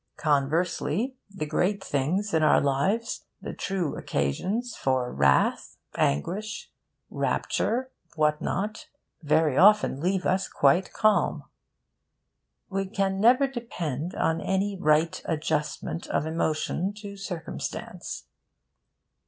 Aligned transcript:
Conversely, 0.17 1.15
the 1.29 1.45
great 1.45 1.83
things 1.83 2.33
in 2.33 2.41
our 2.41 2.59
lives 2.59 3.25
the 3.39 3.53
true 3.53 3.95
occasions 3.95 4.75
for 4.75 5.13
wrath, 5.13 5.77
anguish, 5.95 6.71
rapture, 7.11 7.91
what 8.15 8.41
not 8.41 8.87
very 9.21 9.55
often 9.59 9.99
leave 10.01 10.25
us 10.25 10.47
quite 10.47 10.91
calm. 10.91 11.43
We 12.67 12.85
never 12.85 13.47
can 13.47 13.53
depend 13.53 14.15
on 14.15 14.41
any 14.41 14.75
right 14.75 15.21
adjustment 15.25 16.07
of 16.07 16.25
emotion 16.25 16.95
to 16.95 17.15
circumstance. 17.15 18.25